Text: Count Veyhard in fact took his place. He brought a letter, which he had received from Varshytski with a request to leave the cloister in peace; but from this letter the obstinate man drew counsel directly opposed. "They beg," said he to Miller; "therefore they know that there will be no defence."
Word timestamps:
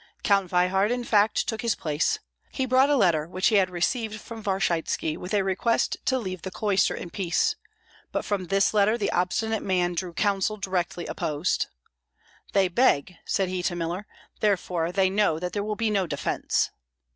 Count 0.23 0.49
Veyhard 0.49 0.89
in 0.89 1.03
fact 1.03 1.47
took 1.47 1.61
his 1.61 1.75
place. 1.75 2.17
He 2.51 2.65
brought 2.65 2.89
a 2.89 2.95
letter, 2.95 3.27
which 3.27 3.49
he 3.49 3.57
had 3.57 3.69
received 3.69 4.19
from 4.19 4.41
Varshytski 4.41 5.15
with 5.15 5.31
a 5.31 5.43
request 5.43 5.97
to 6.05 6.17
leave 6.17 6.41
the 6.41 6.49
cloister 6.49 6.95
in 6.95 7.11
peace; 7.11 7.55
but 8.11 8.25
from 8.25 8.45
this 8.45 8.73
letter 8.73 8.97
the 8.97 9.11
obstinate 9.11 9.61
man 9.61 9.93
drew 9.93 10.13
counsel 10.15 10.57
directly 10.57 11.05
opposed. 11.05 11.67
"They 12.53 12.67
beg," 12.67 13.13
said 13.25 13.47
he 13.49 13.61
to 13.61 13.75
Miller; 13.75 14.07
"therefore 14.39 14.91
they 14.91 15.11
know 15.11 15.37
that 15.37 15.53
there 15.53 15.63
will 15.63 15.75
be 15.75 15.91
no 15.91 16.07
defence." 16.07 16.71